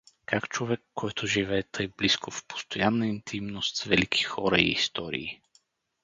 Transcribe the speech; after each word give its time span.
Как 0.25 0.49
човек, 0.49 0.81
който 0.93 1.27
живее 1.27 1.63
тъй 1.63 1.87
близко, 1.97 2.31
в 2.31 2.45
постоянна 2.47 3.07
интимност 3.07 3.77
с 3.77 3.83
велики 3.83 4.23
хора 4.23 4.59
и 4.59 4.71
истории? 4.71 5.41